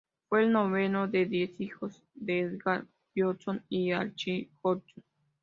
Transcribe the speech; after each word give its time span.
Fue 0.29 0.41
el 0.41 0.51
noveno 0.51 1.07
de 1.07 1.27
diez 1.27 1.51
hijos 1.61 2.01
de 2.15 2.39
Edna 2.39 2.87
Johnson 3.15 3.63
y 3.69 3.91
Archie 3.91 4.49
Johnson. 4.63 5.03